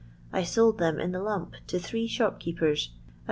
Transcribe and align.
I 0.33 0.41
sold 0.41 0.79
them 0.79 0.99
in 0.99 1.11
the 1.11 1.21
lump 1.21 1.53
to 1.67 1.77
three 1.77 2.07
shopkeepers 2.07 2.89
at 2.91 3.13
2$. 3.13 3.13